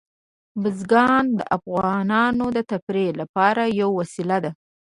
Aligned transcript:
بزګان 0.61 1.25
د 1.37 1.39
افغانانو 1.57 2.45
د 2.55 2.59
تفریح 2.71 3.09
لپاره 3.21 3.63
یوه 3.79 3.93
وسیله 3.99 4.37
ده. 4.43 4.51